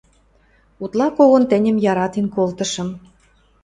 [0.83, 2.89] –Утла когон тӹньӹм яратен колтышым...